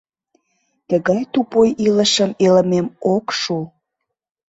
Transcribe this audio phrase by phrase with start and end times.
[0.87, 3.57] Тыгай тупуй илышым илымем ок шу.